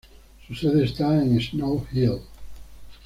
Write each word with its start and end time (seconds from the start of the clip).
Su 0.47 0.55
sede 0.55 0.85
está 0.85 1.13
en 1.21 1.39
Snow 1.39 1.85
Hill. 1.93 2.21